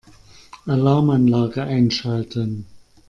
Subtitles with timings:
[0.65, 2.65] Alarmanlage einschalten.